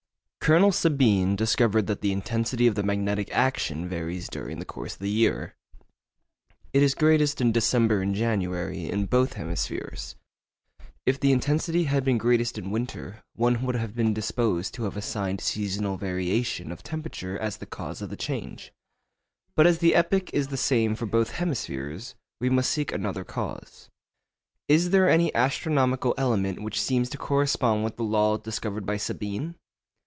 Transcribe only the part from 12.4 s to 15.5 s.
in winter, one would have been disposed to have assigned